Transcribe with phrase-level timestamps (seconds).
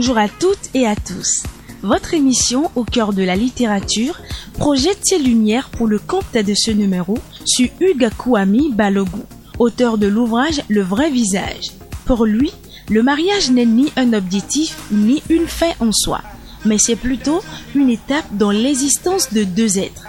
[0.00, 1.42] Bonjour à toutes et à tous.
[1.82, 4.18] Votre émission au cœur de la littérature
[4.54, 9.26] projette ses lumières pour le compte de ce numéro sur Hugues Kouami Balogun,
[9.58, 11.72] auteur de l'ouvrage Le vrai visage.
[12.06, 12.50] Pour lui,
[12.88, 16.22] le mariage n'est ni un objectif ni une fin en soi,
[16.64, 17.42] mais c'est plutôt
[17.74, 20.06] une étape dans l'existence de deux êtres.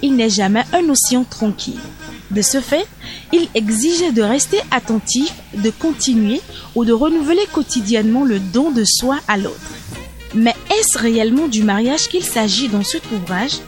[0.00, 1.80] Il n'est jamais un océan tranquille.
[2.34, 2.84] De ce fait,
[3.32, 6.40] il exige de rester attentif, de continuer
[6.74, 9.70] ou de renouveler quotidiennement le don de soi à l'autre.
[10.34, 13.58] Mais est-ce réellement du mariage qu'il s'agit dans cet ouvrage?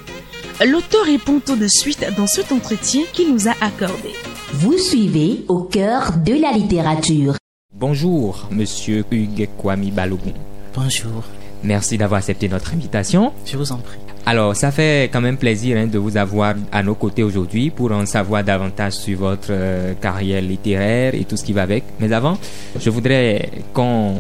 [0.67, 4.11] L'auteur répond tout de suite dans cet entretien qu'il nous a accordé.
[4.53, 7.37] Vous suivez au cœur de la littérature.
[7.73, 9.49] Bonjour, monsieur Hugues
[9.93, 10.33] Balogun.
[10.75, 11.23] Bonjour,
[11.63, 13.33] Merci d'avoir accepté notre invitation.
[13.45, 13.99] je vous en prie.
[14.29, 17.93] Alors, ça fait quand même plaisir hein, de vous avoir à nos côtés aujourd'hui pour
[17.93, 21.85] en savoir davantage sur votre euh, carrière littéraire et tout ce qui va avec.
[22.01, 22.37] Mais avant,
[22.81, 24.15] je voudrais qu'on,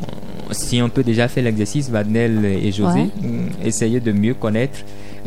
[0.53, 3.09] si on peut déjà faire l'exercice, Vadnel et José, Ouais.
[3.21, 4.79] mm, essayer de mieux connaître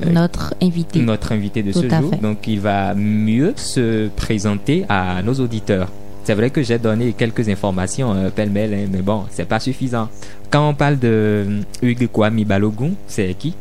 [0.05, 1.01] euh, notre invité.
[1.01, 2.11] notre invité de Tout ce jour.
[2.11, 2.21] fait.
[2.21, 5.89] Donc, il va mieux se présenter à nos auditeurs.
[6.23, 10.07] C'est vrai que j'ai donné quelques informations euh, pêle-mêle, hein, mais bon, c'est pas suffisant.
[10.49, 11.45] Quand on parle de
[11.81, 13.53] Hugues Kwame Balogun, c'est qui?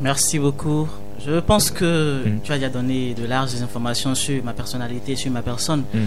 [0.00, 0.88] Merci beaucoup.
[1.24, 2.40] Je pense que Mm.
[2.44, 5.84] tu as déjà donné de larges informations sur ma personnalité, sur ma personne.
[5.94, 5.98] Mm.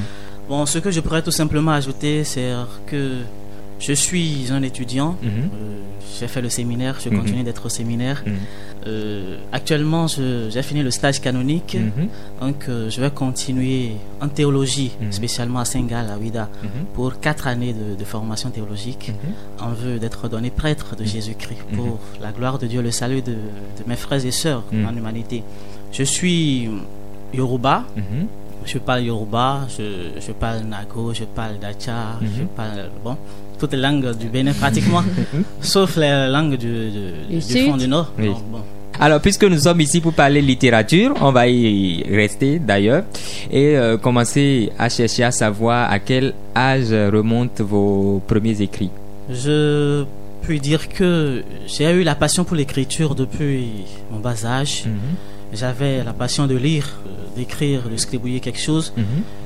[0.47, 2.51] Bon, ce que je pourrais tout simplement ajouter, c'est
[2.87, 3.17] que
[3.79, 5.15] je suis un étudiant.
[5.21, 5.29] Mhm.
[5.29, 5.77] Euh,
[6.19, 7.17] j'ai fait le séminaire, je Mhm.
[7.19, 8.23] continue d'être au séminaire.
[8.25, 8.33] Mhm.
[8.87, 11.77] Euh, actuellement, j'ai fini le stage canonique.
[12.41, 16.49] Donc, euh, je vais continuer en théologie, spécialement à Saint-Gall, à Ouida,
[16.93, 19.11] pour quatre années de, de formation théologique.
[19.59, 23.33] En vue d'être ordonné prêtre de Jésus-Christ pour la gloire de Dieu, le salut de,
[23.33, 25.43] de mes frères et sœurs en humanité.
[25.91, 26.69] Je suis
[27.33, 27.85] Yoruba,
[28.65, 33.17] je parle Yoruba, je, je parle Nago, je parle Dacha, je parle, bon,
[33.59, 35.03] toutes les langues du Bénin pratiquement,
[35.61, 37.65] sauf les langues du, du, Du du sud.
[37.67, 38.11] fond du Nord.
[38.17, 38.29] Oui.
[38.51, 38.61] Bon.
[39.01, 43.03] Alors, puisque nous sommes ici pour parler littérature, on va y rester d'ailleurs
[43.51, 48.89] et euh, commencer à chercher à savoir à quel âge remontent vos premiers écrits.
[49.31, 50.03] Je
[50.41, 54.83] puis dire que j'ai eu la passion pour l'écriture depuis mon bas âge.
[54.85, 54.93] Mhm.
[55.53, 58.91] J'avais la passion de lire, euh, d'écrire, de scribouiller quelque chose.
[58.97, 59.03] Mhm.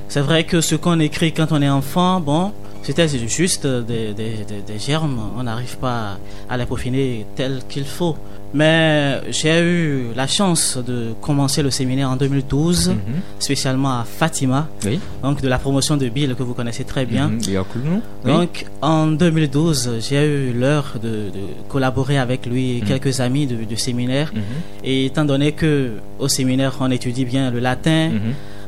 [0.08, 2.52] C'est vrai que ce qu'on écrit quand on est enfant, bon,
[2.84, 5.18] c'était juste des, des- des- des germes.
[5.38, 6.18] On n'arrive pas
[6.48, 8.16] à les peaufiner tel qu'il faut.
[8.56, 12.96] Mais j'ai eu la chance de commencer le séminaire en 2012, Mhm.
[13.40, 15.00] spécialement à Fatima, Oui.
[15.24, 17.32] donc de la promotion de Bill que vous connaissez très bien.
[17.48, 18.00] Yokulun.
[18.24, 18.30] Oui.
[18.30, 22.86] Donc en 2012, j'ai eu l'heure de, de collaborer avec lui et Mhm.
[22.86, 24.30] quelques amis du, séminaire.
[24.32, 24.42] Mhm.
[24.84, 28.10] Et étant donné que au séminaire on étudie bien le latin.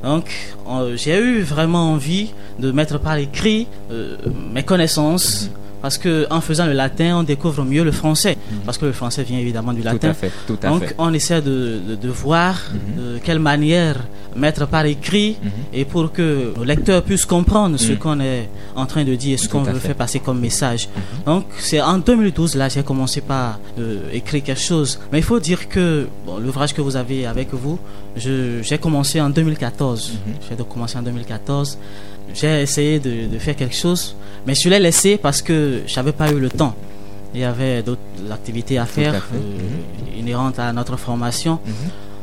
[0.02, 4.16] Donc, euh, j'ai eu vraiment envie de mettre par écrit euh,
[4.52, 5.50] mes connaissances.
[5.82, 8.36] Parce que en faisant le latin, on découvre mieux le français.
[8.64, 10.14] Parce que le français vient évidemment du Tout à latin.
[10.14, 10.32] fait.
[10.46, 10.94] Tout à Donc, fait.
[10.98, 13.02] on essaie de, de, de voir Mhm.
[13.14, 13.96] de quelle manière
[14.34, 15.50] mettre par écrit Mhm.
[15.72, 17.98] et pour que le lecteur puisse comprendre ce Mhm.
[17.98, 19.88] qu'on est en train de dire et ce qu'on veut fait.
[19.88, 20.88] faire passer comme message.
[20.88, 21.24] Mhm.
[21.24, 24.98] Donc, c'est en 2012 là j'ai commencé par euh, écrire quelque chose.
[25.12, 27.78] Mais il faut dire que bon, l'ouvrage que vous avez avec vous,
[28.16, 30.12] j'ai commencé en 2014.
[30.26, 30.34] Mhm.
[30.48, 31.78] J'ai donc commencé en 2014.
[32.34, 34.14] J'ai essayé de, de faire quelque chose,
[34.46, 36.74] mais je l'ai laissé parce que j'avais pas eu le temps.
[37.34, 38.00] Il y avait d'autres
[38.30, 39.34] activités à faire à fait.
[39.36, 41.58] euh, inhérentes à notre formation.
[41.66, 41.74] Mhm.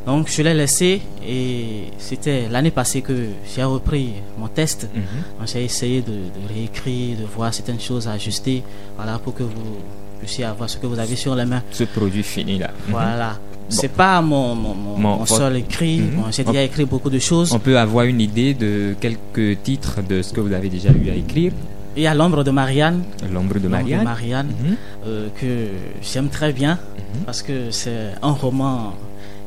[0.06, 3.14] Donc je l'ai laissé et c'était l'année passée que
[3.56, 4.88] j'ai repris mon test.
[4.94, 5.46] Mhm.
[5.46, 8.64] J'ai essayé de, de réécrire, de voir certaines choses à ajuster,
[8.98, 9.78] voilà, pour que vous
[10.20, 11.64] puissiez avoir ce que vous avez sur les mains.
[11.72, 12.68] Ce produit fini là.
[12.88, 12.92] Mhm.
[12.92, 13.40] Voilà.
[13.70, 16.00] C'est pas mon, mon, mon- Mon- mon votre- seul écrit.
[16.02, 16.24] Mhm.
[16.32, 17.52] J'ai déjà écrit beaucoup de choses.
[17.54, 21.10] On peut avoir une idée de quelques titres de ce que vous avez déjà eu
[21.10, 21.52] à écrire?
[21.96, 23.04] Il y a L'ombre de Marianne.
[23.32, 24.04] L'ombre de Marianne.
[24.04, 24.76] Marianne, Mhm.
[25.08, 25.68] euh, que
[26.02, 27.24] j'aime très bien Mhm.
[27.26, 28.94] parce que c'est un roman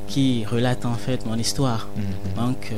[0.08, 1.88] qui relate en fait mon histoire.
[1.96, 2.44] Mhm.
[2.46, 2.76] Donc, euh,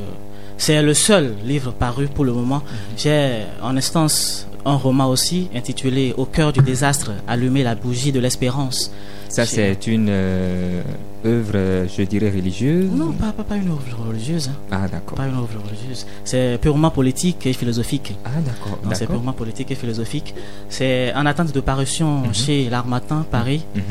[0.56, 2.62] c'est le seul livre paru pour le moment.
[2.96, 8.20] J'ai en instance un roman aussi intitulé Au cœur du désastre, allumer la bougie de
[8.20, 8.90] l'espérance.
[9.28, 10.80] Ça, c'est une euh,
[11.26, 12.88] œuvre, je dirais, religieuse.
[12.90, 14.48] Non, pas, pas, pas une œuvre religieuse.
[14.48, 14.56] hein.
[14.70, 15.16] Ah, d'accord.
[15.18, 16.06] Pas une œuvre religieuse.
[16.24, 18.16] C'est purement politique et philosophique.
[18.24, 18.78] Ah, d'accord.
[18.94, 20.34] C'est purement politique et philosophique.
[20.70, 22.34] C'est en attente de parution Mhm.
[22.34, 23.64] chez l'Armatan, Paris.
[23.74, 23.82] Mhm.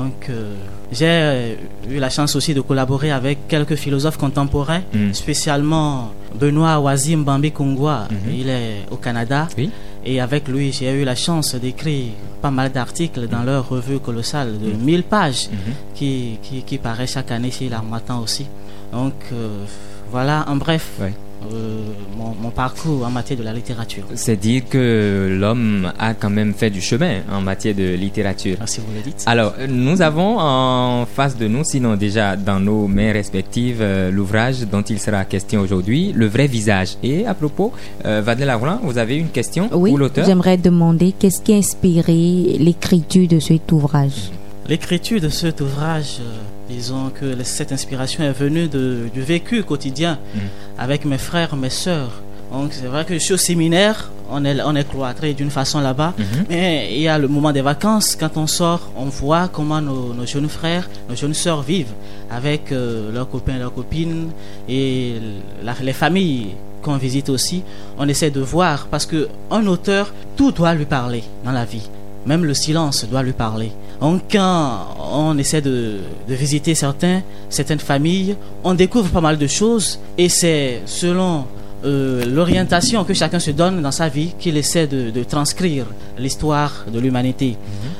[0.00, 0.54] Donc, euh,
[0.90, 1.54] j'ai euh,
[1.90, 5.12] eu la chance aussi de collaborer avec quelques philosophes contemporains, Mhm.
[5.12, 8.08] spécialement Benoît Wazim Bambi Kongwa.
[8.10, 8.32] Mhm.
[8.34, 9.46] Il est au Canada.
[9.58, 9.70] Oui.
[10.08, 14.56] Et avec lui, j'ai eu la chance d'écrire pas mal d'articles dans leur revue colossale
[14.58, 15.58] de 1000 pages Mhm.
[15.96, 18.46] qui, qui, qui paraît chaque année chez l'Armatan aussi.
[18.92, 19.64] Donc, euh,
[20.12, 20.86] voilà, en bref.
[21.00, 21.12] Ouais.
[21.52, 21.84] Euh,
[22.16, 24.04] mon, mon parcours en matière de la littérature.
[24.14, 28.56] C'est dire que l'homme a quand même fait du chemin en matière de littérature.
[28.58, 29.22] Merci, vous le dites.
[29.26, 34.60] Alors, nous avons en face de nous, sinon déjà dans nos mains respectives, euh, l'ouvrage
[34.70, 36.96] dont il sera question aujourd'hui, Le vrai visage.
[37.02, 37.72] Et à propos,
[38.04, 40.24] euh, Vadel Lavran, vous avez une question Oui, pour l'auteur?
[40.26, 44.30] j'aimerais demander qu'est-ce qui a inspiré l'écriture de cet ouvrage?
[44.68, 46.24] L'écriture de cet ouvrage, euh,
[46.68, 50.40] disons que cette inspiration est venue de- du vécu quotidien Mhm.
[50.78, 52.12] avec mes frères, mes sœurs.
[52.52, 55.80] Donc c'est vrai que je suis au séminaire, on est, on est cloîtré d'une façon
[55.80, 56.44] là-bas, Mhm.
[56.48, 60.14] mais il y a le moment des vacances, quand on sort, on voit comment nos,
[60.14, 61.92] nos jeunes frères, nos jeunes sœurs vivent
[62.30, 64.30] avec euh, leurs copains, leurs copines
[64.68, 65.14] et
[65.62, 66.48] la- les familles
[66.82, 67.62] qu'on visite aussi.
[67.98, 71.88] On essaie de voir parce que un auteur, tout doit lui parler dans la vie.
[72.26, 73.70] Même le silence doit lui parler.
[74.00, 79.46] Donc quand on essaie de, de visiter certains, certaines familles, on découvre pas mal de
[79.46, 81.44] choses et c'est selon
[81.84, 85.86] euh, l'orientation que chacun se donne dans sa vie qu'il essaie de, de transcrire
[86.18, 87.56] l'histoire de l'humanité.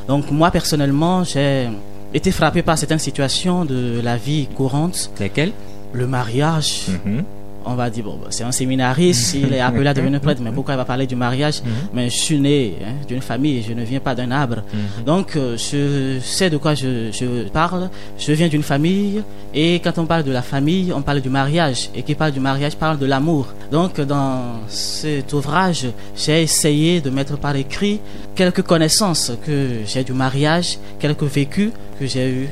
[0.08, 1.68] Donc moi personnellement, j'ai
[2.12, 5.52] été frappé par certaines situations de la vie courante, Lesquels
[5.92, 7.22] le mariage, Mhm.
[7.66, 10.74] On va dire, bon, c'est un séminariste, il est appelé à devenir prêtre, mais pourquoi
[10.74, 14.00] il va parler du mariage Mais je suis né hein, d'une famille, je ne viens
[14.00, 14.62] pas d'un arbre.
[15.04, 17.90] Donc, euh, je sais de quoi je, je parle.
[18.18, 19.22] Je viens d'une famille,
[19.52, 21.90] et quand on parle de la famille, on parle du mariage.
[21.94, 23.48] Et qui parle du mariage parle de l'amour.
[23.72, 25.86] Donc, dans cet ouvrage,
[26.16, 28.00] j'ai essayé de mettre par écrit
[28.34, 32.48] quelques connaissances que j'ai du mariage, quelques vécus que j'ai eu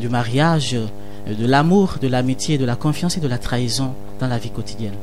[0.00, 0.76] du mariage,
[1.26, 4.94] de l'amour, de l'amitié, de la confiance et de la trahison dans la vie quotidienne.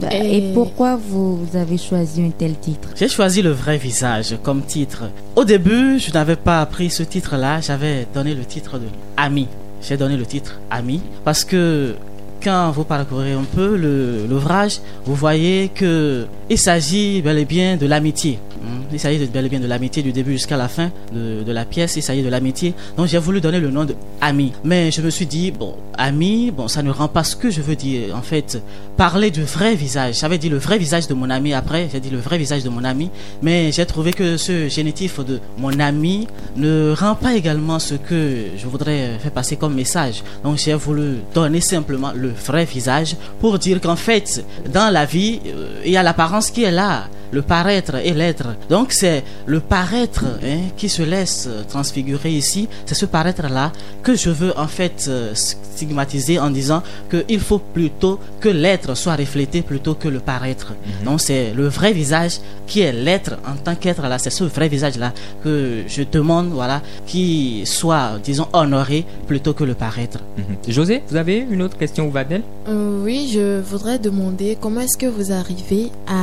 [0.00, 2.88] Bah, Et- Et pourquoi vous, vous avez choisi un tel titre?
[2.96, 5.04] J'ai choisi le vrai visage comme titre.
[5.36, 9.48] Au début, je n'avais pas pris ce titre-là, j'avais donné le titre de Ami.
[9.82, 11.94] J'ai donné le titre Ami parce que
[12.42, 17.76] quand vous parcourez un peu le- l'ouvrage, vous voyez que il s'agit bel et bien
[17.76, 18.38] de l'amitié.
[18.64, 18.84] Hmm.
[18.92, 21.52] Il s'agit de- bel et bien de l'amitié du début jusqu'à la fin de, de
[21.52, 21.96] la pièce.
[21.96, 22.74] Il s'agit de l'amitié.
[22.96, 24.52] Donc j'ai voulu donner le nom de Ami.
[24.64, 27.60] Mais je me suis dit, bon, Ami, bon, ça ne rend pas ce que je
[27.60, 28.16] veux dire.
[28.16, 28.60] En fait,
[28.96, 30.20] parler du vrai visage.
[30.20, 31.88] J'avais dit le vrai visage de mon ami après.
[31.92, 33.10] J'ai dit le vrai visage de mon ami.
[33.42, 36.26] Mais j'ai trouvé que ce génitif de mon ami
[36.56, 40.22] ne rend pas également ce que je voudrais faire passer comme message.
[40.42, 45.40] Donc j'ai voulu donner simplement le vrai visage pour dire qu'en fait, dans la vie,
[45.46, 48.48] euh, il y a l'apparence qui est là, le paraître et l'être.
[48.70, 52.68] Donc c'est le paraître hein, qui se laisse transfigurer ici.
[52.86, 53.72] C'est ce paraître-là
[54.02, 59.16] que je veux en fait euh, stigmatiser en disant qu'il faut plutôt que l'être soit
[59.16, 60.72] reflété plutôt que le paraître.
[61.04, 62.34] Donc c'est le vrai visage
[62.66, 64.18] qui est l'être en tant qu'être là.
[64.18, 69.74] C'est ce vrai visage-là que je demande, voilà, qui soit, disons, honoré plutôt que le
[69.74, 70.20] paraître.
[70.36, 70.72] Mhm.
[70.76, 72.42] José, vous avez une autre question, Vadel?
[72.68, 76.22] Euh, oui, je voudrais demander comment est-ce que vous arrivez à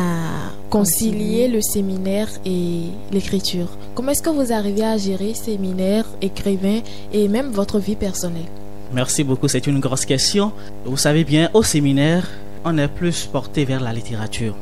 [0.69, 6.81] concilier le séminaire et l'écriture Comment est-ce que vous arrivez à gérer séminaire, écrivain
[7.11, 8.45] et même votre vie personnelle?
[8.93, 10.51] Merci beaucoup, c'est une grosse question.
[10.85, 12.27] Vous savez bien, au séminaire,
[12.63, 14.55] on est plus porté vers la littérature.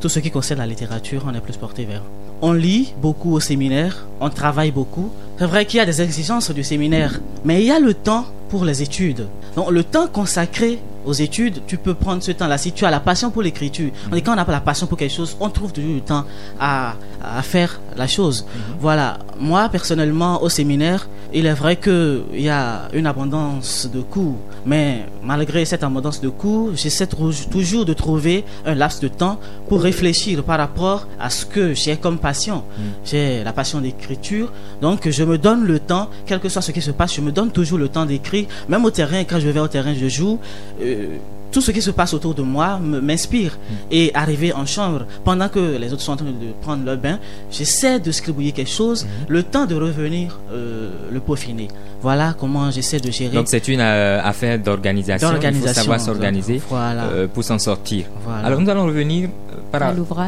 [0.00, 2.02] Tout ce qui concerne la littérature, on est plus porté vers.
[2.42, 5.10] On lit beaucoup au séminaire, on travaille beaucoup.
[5.38, 8.26] C'est vrai qu'il y a des exigences du séminaire, mais il y a le temps
[8.48, 9.26] pour les études.
[9.54, 12.58] Donc le temps consacré aux études, tu peux prendre ce temps-là.
[12.58, 14.86] Si tu as la passion pour l'écriture, on dit quand on n'a pas la passion
[14.86, 16.24] pour quelque chose, on trouve toujours le temps
[16.60, 18.46] à, à faire la chose.
[18.80, 19.18] Voilà.
[19.38, 25.06] Moi, personnellement, au séminaire, il est vrai qu'il y a une abondance de cours, mais
[25.22, 29.38] malgré cette abondance de cours, j'essaie toujours de trouver un laps de temps
[29.68, 32.64] pour réfléchir par rapport à ce que j'ai comme passion.
[33.04, 34.50] J'ai la passion d'écriture,
[34.80, 37.30] donc je me donne le temps, quel que soit ce qui se passe, je me
[37.32, 38.46] donne toujours le temps d'écrire.
[38.68, 40.38] Même au terrain, quand je vais au terrain, je joue.
[40.80, 41.16] euh,
[41.56, 43.56] tout ce qui se passe autour de moi m'inspire.
[43.90, 47.18] Et arriver en chambre, pendant que les autres sont en train de prendre leur bain,
[47.50, 51.68] j'essaie de scribouiller quelque chose, le temps de revenir euh, le peaufiner.
[52.02, 53.34] Voilà comment j'essaie de gérer.
[53.34, 55.30] Donc c'est une euh, affaire d'organisation.
[55.32, 57.04] Il faut savoir s'organiser voilà.
[57.04, 58.04] euh, pour s'en sortir.
[58.22, 58.46] Voilà.
[58.48, 59.30] Alors nous allons revenir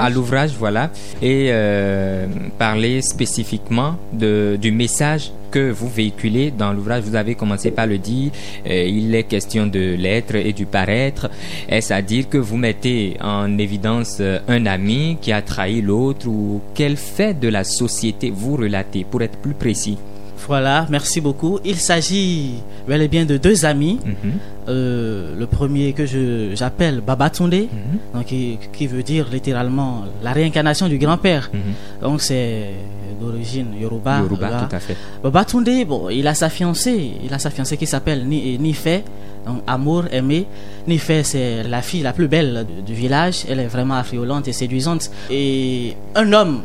[0.00, 0.52] À l'ouvrage.
[0.58, 0.90] voilà,
[1.22, 2.26] et euh,
[2.58, 7.04] parler spécifiquement de, du message que vous véhiculez dans l'ouvrage.
[7.04, 8.30] Vous avez commencé par le dire,
[8.66, 11.30] euh, il est question de l'être et du paraître.
[11.68, 16.28] Est-ce à dire que vous mettez en évidence euh, un ami qui a trahi l'autre
[16.28, 19.98] ou quel fait de la société vous relatez, pour être plus précis?
[20.46, 21.58] Voilà, merci beaucoup.
[21.64, 22.54] Il s'agit
[22.86, 23.98] bel et bien de deux amis.
[24.04, 24.32] Mhm,
[24.68, 26.04] Euh, le premier que
[26.54, 27.68] j'appelle Babatunde, mhm,
[28.12, 31.48] donc qui, qui veut dire littéralement la réincarnation du grand-père.
[31.54, 31.60] mhm.
[32.02, 32.64] Donc c'est
[33.18, 34.18] d'origine Yoruba.
[34.20, 34.96] Yoruba, tout à fait.
[35.22, 39.04] Babatunde, bon, il a sa fiancée, il a sa fiancée qui s'appelle Ni- Nifé,
[39.46, 40.44] donc amour, aimé.
[40.86, 45.10] Nifé, c'est la fille la plus belle du, village, elle est vraiment affriolante et séduisante.
[45.30, 46.60] Et un homme,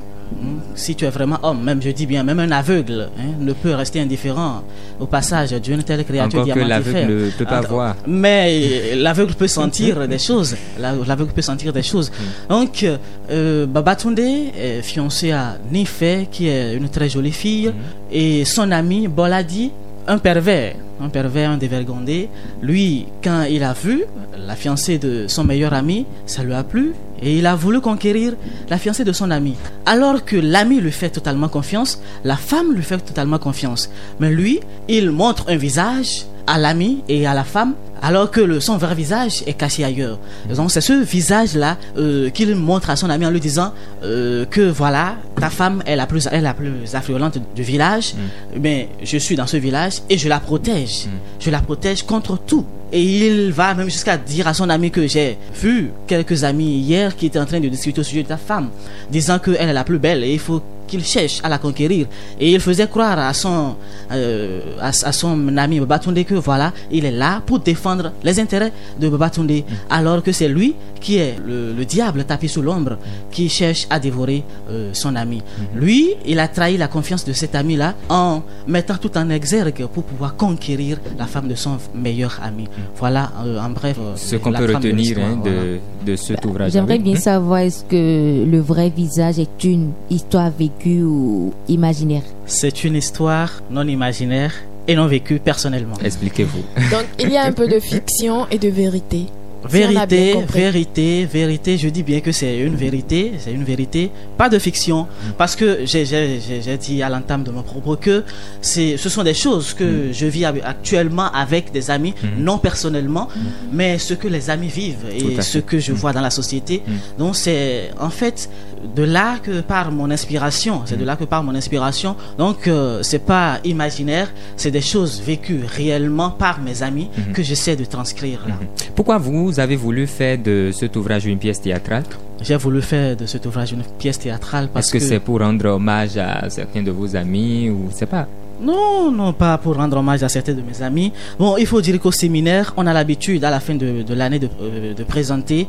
[0.76, 3.74] si tu es vraiment homme, même je dis bien, même un aveugle, hein, ne peut
[3.74, 4.64] rester indifférent
[5.00, 7.96] au passage d'une telle créature Encore que l'aveugle ne peut pas voir.
[8.08, 10.56] Mais l'aveugle peut sentir des choses.
[10.80, 12.10] La- L'aveugle peut sentir des choses.
[12.12, 12.54] Hmm.
[12.54, 12.86] Donc,
[13.32, 17.74] euh, Babatunde est fiancé à Nifé, qui est une très jolie fille, Hmm.
[18.12, 19.72] et son ami Boladi,
[20.08, 22.30] un pervers, un pervers, un dévergondé.
[22.62, 24.04] Lui, quand il a vu
[24.38, 26.94] la fiancée de son meilleur ami, ça lui a plu.
[27.22, 28.34] Et il a voulu conquérir
[28.70, 29.56] la fiancée de son ami.
[29.86, 33.90] Alors que l'ami lui fait totalement confiance, la femme lui fait totalement confiance.
[34.20, 38.60] Mais lui, il montre un visage à l'ami et à la femme, alors que le,
[38.60, 40.20] son vrai visage est caché ailleurs.
[40.54, 44.62] Donc c'est ce visage-là euh, qu'il montre à son ami en lui disant euh, que
[44.62, 48.14] voilà, ta femme est la plus, est la plus affluente du village,
[48.60, 51.06] mais je suis dans ce village et je la protège.
[51.40, 52.66] Je la protège contre tout.
[52.92, 57.16] Et il va même jusqu'à dire à son ami que j'ai vu quelques amis hier
[57.16, 58.70] qui étaient en train de discuter au sujet de ta femme,
[59.10, 60.62] disant qu'elle est la plus belle et il faut
[60.94, 62.06] qu'il cherche à la conquérir.
[62.40, 63.76] Et il faisait croire à son,
[64.12, 68.72] euh, à, à son ami Babatunde que voilà, il est là pour défendre les intérêts
[69.00, 72.98] de Babatunde, alors que c'est lui qui est le, le diable tapis sous l'ombre,
[73.32, 75.42] qui cherche à dévorer euh, son ami.
[75.76, 80.04] Lui, il a trahi la confiance de cet ami-là en mettant tout en exergue pour
[80.04, 82.66] pouvoir conquérir la femme de son meilleur ami.
[82.98, 85.58] Voilà, euh, en bref, Ce qu'on peut de retenir hein, voilà.
[86.06, 86.72] de, cet ouvrage.
[86.72, 92.84] J'aimerais bien savoir est-ce que le vrai visage est une histoire vécue ou imaginaire C'est
[92.84, 94.54] une histoire non imaginaire
[94.88, 95.96] et non vécue personnellement.
[96.04, 96.64] Expliquez-vous.
[96.92, 99.28] Donc, il y a un peu de fiction et de vérité.
[99.66, 104.60] Vérité, vérité, vérité, je dis bien que c'est une vérité, c'est une vérité, pas de
[104.60, 108.26] fiction, parce que j'ai- dit à l'entame de mon propos que
[108.60, 113.30] c'est- ce sont des choses que je vis actuellement avec des amis, non personnellement,
[113.72, 116.84] mais ce que les amis vivent et ce que je vois dans la société.
[117.18, 118.50] Donc c'est en fait
[118.96, 122.16] de là que part mon inspiration, c'est de là que part mon inspiration.
[122.38, 127.76] Donc euh, c'est pas imaginaire, c'est des choses vécues réellement par mes amis que j'essaie
[127.76, 128.56] de transcrire là.
[128.96, 132.04] Pourquoi vous avez voulu faire de cet ouvrage une pièce théâtrale?
[132.42, 135.66] J'ai voulu faire de cet ouvrage une pièce théâtrale parce Est-ce que, c'est pour rendre
[135.68, 138.28] hommage à certains de vos amis ou c'est pas?
[138.64, 141.12] Non, non, pas pour rendre hommage à certains de mes amis.
[141.38, 144.40] Bon, il faut dire qu'au séminaire, on a l'habitude à la fin de, de l'année
[144.40, 145.68] de, euh, de présenter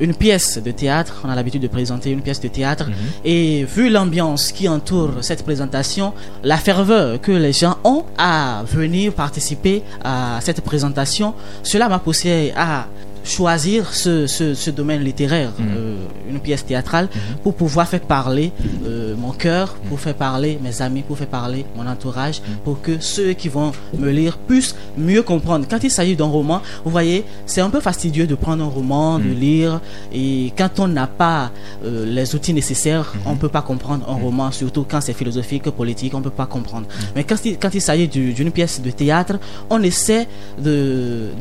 [0.00, 1.22] une pièce de théâtre.
[1.24, 2.86] On a l'habitude de présenter une pièce de théâtre.
[3.24, 9.12] Et vu l'ambiance qui entoure cette présentation, la ferveur que les gens ont à venir
[9.12, 12.86] participer à cette présentation, cela m'a poussé à
[13.24, 15.96] choisir ce, ce, ce domaine littéraire, euh,
[16.28, 17.08] une pièce théâtrale,
[17.42, 18.52] pour pouvoir faire parler
[18.86, 23.00] euh, mon cœur, pour faire parler mes amis, pour faire parler mon entourage, pour que
[23.00, 25.66] ceux qui vont me lire puissent mieux comprendre.
[25.68, 29.18] Quand il s'agit d'un roman, vous voyez, c'est un peu fastidieux de prendre un roman,
[29.18, 29.80] de lire,
[30.12, 31.50] et quand on n'a pas
[31.84, 36.14] euh, les outils nécessaires, on peut pas comprendre un roman, surtout quand c'est philosophique, politique,
[36.14, 36.86] on peut pas comprendre.
[37.14, 39.38] Mais quand il, quand il s'agit du- d'une pièce de théâtre,
[39.70, 40.26] on essaie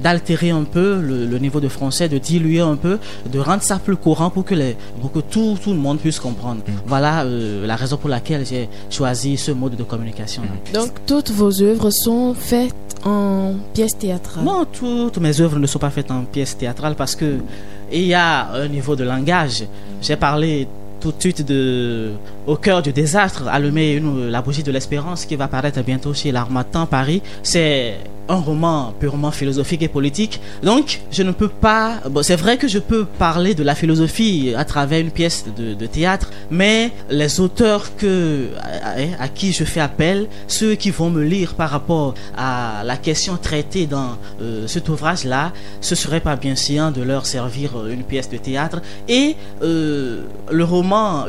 [0.03, 2.99] d'altérer un peu le, le niveau de français, de diluer un peu,
[3.31, 6.19] de rendre ça plus courant pour que, les, pour que tout, tout le monde puisse
[6.19, 6.61] comprendre.
[6.85, 10.43] Voilà euh, la raison pour laquelle j'ai choisi ce mode de communication.
[10.73, 14.43] Donc, toutes vos œuvres sont faites en pièces théâtrales?
[14.43, 17.37] Non, toutes mes œuvres ne sont pas faites en pièces théâtrales parce que
[17.91, 19.65] il y a un niveau de langage.
[20.01, 20.67] J'ai parlé
[21.01, 22.11] tout de suite de
[22.47, 26.31] Au cœur du désastre, allumer une, la bougie de l'espérance qui va paraître bientôt chez
[26.31, 27.21] l'Armatan Paris.
[27.43, 27.95] C'est
[28.31, 30.39] un roman purement philosophique et politique.
[30.63, 31.99] Donc, je ne peux pas.
[32.21, 36.29] C'est vrai que je peux parler de la philosophie à travers une pièce de, théâtre,
[36.49, 38.47] mais les auteurs que,
[39.19, 43.35] à, qui je fais appel, ceux qui vont me lire par rapport à la question
[43.35, 48.03] traitée dans euh, cet ouvrage-là, ce serait pas bien séant de leur servir euh, une
[48.03, 48.81] pièce de théâtre.
[49.09, 51.25] Et euh, le roman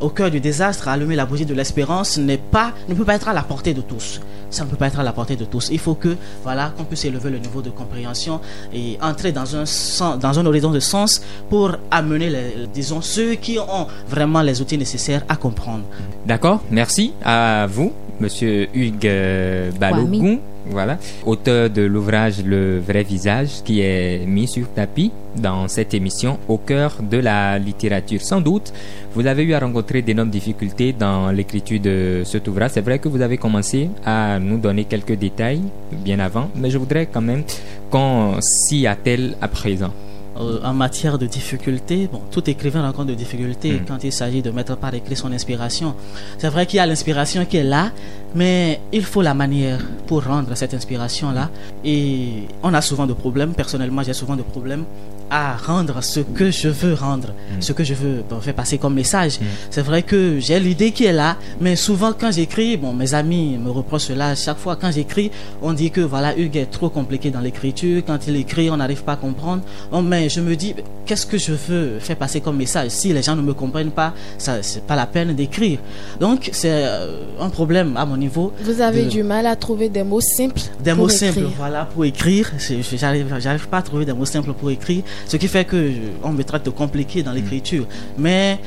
[0.00, 3.28] Au cœur du désastre, allumer la bougie de l'espérance n'est pas, ne peut pas être
[3.28, 4.20] à la portée de tous.
[4.56, 5.68] Ça ne peut pas être à la portée de tous.
[5.70, 8.40] Il faut que, voilà, qu'on puisse élever le niveau de compréhension
[8.72, 11.20] et entrer dans un sens, dans un horizon de sens
[11.50, 15.84] pour amener, les, disons, ceux qui ont vraiment les outils nécessaires à comprendre.
[16.24, 20.38] D'accord, merci à vous, Monsieur Hugues euh, Balogun.
[20.70, 26.38] Voilà, auteur de l'ouvrage Le vrai visage qui est mis sur tapis dans cette émission
[26.48, 28.20] au cœur de la littérature.
[28.20, 28.72] Sans doute,
[29.14, 32.72] vous avez eu à rencontrer d'énormes difficultés dans l'écriture de cet ouvrage.
[32.74, 36.78] C'est vrai que vous avez commencé à nous donner quelques détails bien avant, mais je
[36.78, 37.44] voudrais quand même
[37.90, 39.92] qu'on s'y attelle à présent.
[40.40, 42.08] Euh, en matière de difficultés.
[42.10, 43.36] Bon, tout écrivain rencontre des difficultés
[43.72, 43.84] Mm.
[43.86, 45.94] quand il s'agit de mettre par écrit son inspiration.
[46.38, 47.90] C'est vrai qu'il y a l'inspiration qui est là,
[48.34, 51.50] mais il faut la manière pour rendre cette inspiration-là.
[51.84, 53.52] Et on a souvent de problèmes.
[53.54, 54.84] Personnellement, j'ai souvent de problèmes
[55.28, 58.94] à rendre ce que je veux rendre, ce que je veux bon, faire passer comme
[58.94, 59.40] message.
[59.70, 63.58] C'est vrai que j'ai l'idée qui est là, mais souvent quand j'écris, bon, mes amis
[63.58, 64.76] me reprochent cela chaque fois.
[64.76, 68.02] Quand j'écris, on dit que voilà, Hugues est trop compliqué dans l'écriture.
[68.06, 69.62] Quand il écrit, on n'arrive pas à comprendre.
[69.90, 70.74] Bon, mais je me dis,
[71.06, 72.90] qu'est-ce que je veux faire passer comme message?
[72.90, 75.78] Si les gens ne me comprennent pas, ça c'est pas la peine d'écrire.
[76.18, 78.52] Donc c'est euh, un problème à mon niveau.
[78.64, 81.32] Vous avez de- du mal à trouver des mots simples des pour mots écrire.
[81.34, 82.50] simples, voilà, pour écrire.
[82.96, 85.92] J'arrive, pas à trouver des mots simples pour écrire, ce qui fait que
[86.24, 87.86] on me traite de compliqué dans l'écriture.
[88.18, 88.58] Mais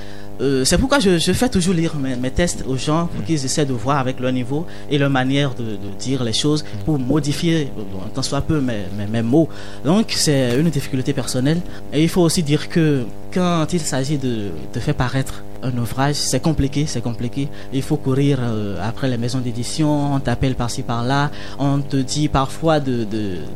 [0.42, 3.74] euh, c'est pourquoi je, fais toujours lire mes, tests aux gens pour qu'ils essaient de
[3.74, 8.22] voir avec leur niveau et leur manière de, dire les choses pour modifier bon, tant
[8.22, 9.50] soit peu mes, mots.
[9.84, 11.62] Donc c'est une difficulté personnelle.
[11.92, 13.04] Et il faut aussi dire que
[13.34, 17.48] quand il s'agit de, de faire paraître un ouvrage, c'est compliqué, c'est compliqué.
[17.74, 22.28] Il faut courir euh, après les maisons d'édition, on t'appelle par-ci par-là, on te dit
[22.28, 23.06] parfois de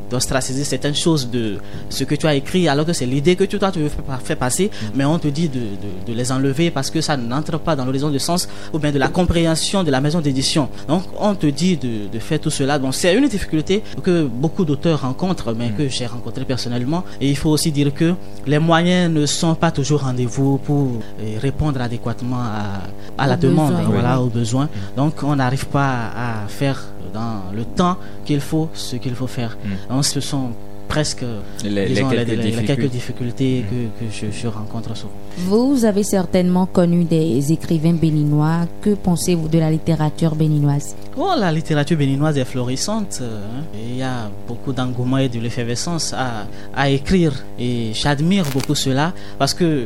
[0.10, 1.58] d'ostraciser certaines choses de
[1.90, 3.90] ce que tu as écrit, alors que c'est l'idée que tu, toi, tu veux
[4.24, 5.60] faire, passer, mais on te dit de,
[6.08, 9.00] de les enlever parce que ça n'entre pas dans l'horizon de sens ou bien de
[9.00, 10.70] la compréhension de la maison d'édition.
[10.88, 12.80] Donc on te dit de, de faire tout cela.
[12.80, 17.04] Donc c'est une difficulté que beaucoup d'auteurs rencontrent, mais que j'ai rencontré personnellement.
[17.22, 18.14] Et il faut aussi dire que
[18.46, 20.88] les moyens ne sont pas toujours rendez-vous pour
[21.22, 24.70] euh, répondre adéquatement à, à la demande, voilà, aux besoins.
[24.98, 29.58] Donc on n'arrive pas à faire dans le temps qu'il faut ce qu'il faut faire.
[29.90, 30.50] Donc ce sont
[30.94, 31.26] presque
[31.64, 32.76] Les, disons, les quelques les- les difficultés.
[32.76, 35.18] quelques difficultés que, que je, je rencontre souvent.
[35.50, 38.60] Vous avez certainement connu des écrivains béninois.
[38.84, 40.88] Que pensez-vous de la littérature béninoise?
[41.18, 43.14] Oh, la littérature béninoise est florissante.
[43.24, 43.64] hein.
[43.90, 46.30] Il y a beaucoup d'engouement et de l'effervescence à,
[46.76, 47.34] à écrire.
[47.66, 49.86] Et j'admire beaucoup cela parce que, euh,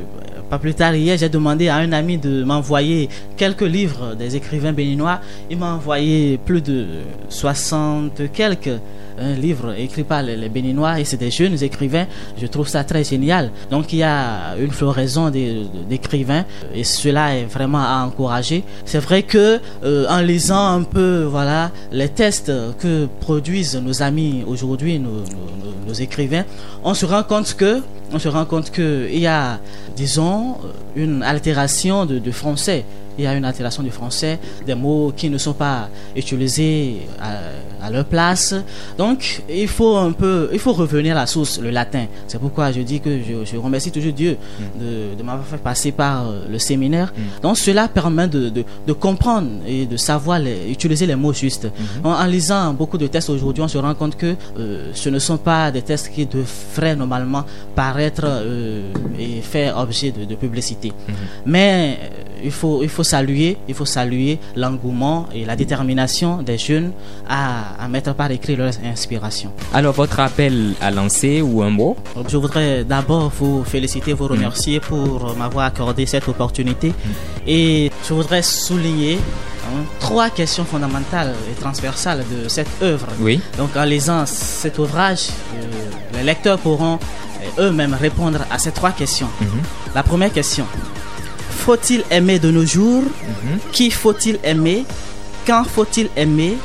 [0.50, 3.08] pas plus tard hier, j'ai demandé à un ami de m'envoyer
[3.42, 5.18] quelques livres des écrivains béninois.
[5.52, 6.78] Il m'a envoyé plus de
[7.30, 8.78] 60 quelques
[9.20, 12.08] un livre écrit par les, Béninois et c'est des jeunes écrivains.
[12.40, 13.52] Je trouve ça très génial.
[13.70, 18.64] Donc il y a une floraison d'écrivains et cela est vraiment à encourager.
[18.86, 24.44] C'est vrai que euh, en lisant un peu voilà les tests que produisent nos amis
[24.48, 26.46] aujourd'hui, nos écrivains,
[26.84, 27.82] on se rend compte que
[28.14, 29.60] on se rend compte que il y a
[29.96, 30.56] disons
[30.96, 32.84] une altération de, de français.
[33.20, 37.86] Il y a une altération du français, des mots qui ne sont pas utilisés à,
[37.88, 38.54] à leur place.
[38.96, 42.06] Donc, il faut un peu, il faut revenir à la source, le latin.
[42.28, 44.38] C'est pourquoi je dis que je, je remercie toujours Dieu
[44.80, 47.12] de, de m'avoir fait passer par euh, le séminaire.
[47.42, 51.68] Donc, cela permet de, comprendre et de savoir les- utiliser les mots justes.
[52.04, 55.18] En, en lisant beaucoup de tests aujourd'hui, on se rend compte que euh, ce ne
[55.18, 57.46] sont pas des tests qui devraient normalement
[57.98, 60.94] paraître euh, et faire objet de, de publicité.
[61.46, 66.60] Mais euh, il faut, il faut saluer, il faut saluer l'engouement et la détermination des
[66.60, 66.92] jeunes
[67.28, 69.52] à, à mettre par écrit leurs inspirations.
[69.74, 71.98] Alors, votre appel à lancer ou un mot?
[72.28, 76.94] Je voudrais d'abord vous féliciter, vous remercier pour m'avoir accordé cette opportunité.
[77.48, 83.08] Et je voudrais souligner hein, trois questions fondamentales et transversales de cette œuvre.
[83.20, 83.42] Oui.
[83.58, 87.00] Donc en lisant cet ouvrage, euh, les lecteurs pourront
[87.60, 89.30] eux-mêmes répondre à ces trois questions.
[89.96, 90.66] La première question,
[91.50, 93.04] faut-il aimer de nos jours?
[93.72, 94.86] Qui faut-il aimer?
[95.46, 96.58] Quand faut-il aimer?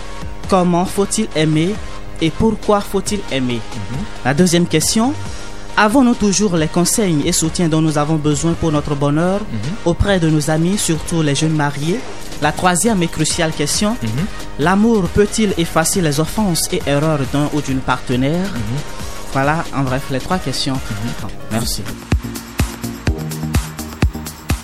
[0.48, 1.74] Comment faut-il aimer?
[2.20, 3.60] Et pourquoi faut-il aimer?
[4.24, 5.12] La deuxième question,
[5.76, 9.40] avons-nous toujours les conseils et soutiens dont nous avons besoin pour notre bonheur
[9.84, 12.00] auprès de nos amis, surtout les jeunes mariés?
[12.40, 13.96] La troisième et cruciale question,
[14.58, 18.50] L'amour peut-il effacer les offenses et erreurs d'un ou d'une partenaire?
[19.32, 20.78] Voilà, en bref, les trois questions.
[21.50, 21.82] Merci.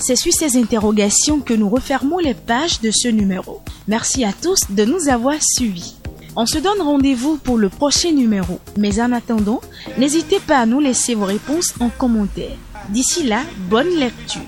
[0.00, 3.62] C'est sur ces interrogations que nous refermons les pages de ce numéro.
[3.86, 5.96] Merci à tous de nous avoir suivis.
[6.36, 8.60] On se donne rendez-vous pour le prochain numéro.
[8.76, 9.60] Mais en attendant,
[9.96, 12.56] n'hésitez pas à nous laisser vos réponses en commentaire.
[12.90, 14.42] D'ici là, bonne lecture.